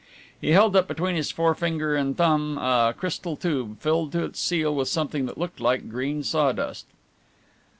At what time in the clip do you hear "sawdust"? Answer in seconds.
6.23-6.87